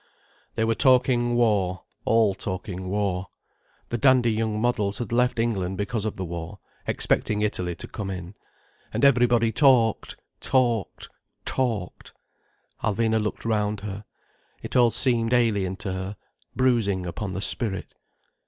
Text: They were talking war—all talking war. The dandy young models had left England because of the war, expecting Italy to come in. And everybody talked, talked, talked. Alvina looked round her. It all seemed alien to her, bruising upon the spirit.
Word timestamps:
They 0.55 0.63
were 0.65 0.73
talking 0.73 1.35
war—all 1.35 2.33
talking 2.33 2.89
war. 2.89 3.27
The 3.89 3.99
dandy 3.99 4.31
young 4.31 4.59
models 4.59 4.97
had 4.97 5.11
left 5.11 5.37
England 5.37 5.77
because 5.77 6.05
of 6.05 6.15
the 6.15 6.25
war, 6.25 6.57
expecting 6.87 7.43
Italy 7.43 7.75
to 7.75 7.87
come 7.87 8.09
in. 8.09 8.33
And 8.91 9.05
everybody 9.05 9.51
talked, 9.51 10.17
talked, 10.39 11.07
talked. 11.45 12.13
Alvina 12.83 13.21
looked 13.21 13.45
round 13.45 13.81
her. 13.81 14.03
It 14.63 14.75
all 14.75 14.89
seemed 14.89 15.33
alien 15.35 15.75
to 15.75 15.93
her, 15.93 16.17
bruising 16.55 17.05
upon 17.05 17.33
the 17.33 17.39
spirit. 17.41 17.93